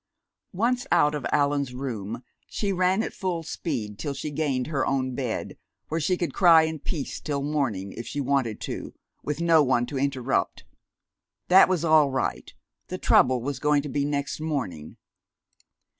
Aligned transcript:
Once 0.55 0.87
out 0.91 1.13
of 1.13 1.27
Allan's 1.31 1.75
room, 1.75 2.23
she 2.47 2.73
ran 2.73 3.03
at 3.03 3.13
full 3.13 3.43
speed 3.43 3.99
till 3.99 4.15
she 4.15 4.31
gained 4.31 4.65
her 4.65 4.83
own 4.83 5.13
bed, 5.13 5.59
where 5.89 5.99
she 5.99 6.17
could 6.17 6.33
cry 6.33 6.63
in 6.63 6.79
peace 6.79 7.19
till 7.19 7.43
morning 7.43 7.91
if 7.91 8.07
she 8.07 8.19
wanted 8.19 8.59
to, 8.59 8.95
with 9.21 9.41
no 9.41 9.61
one 9.61 9.85
to 9.85 9.99
interrupt. 9.99 10.65
That 11.49 11.69
was 11.69 11.85
all 11.85 12.09
right. 12.09 12.51
The 12.87 12.97
trouble 12.97 13.43
was 13.43 13.59
going 13.59 13.83
to 13.83 13.89
be 13.89 14.03
next 14.03 14.39
morning. 14.39 14.97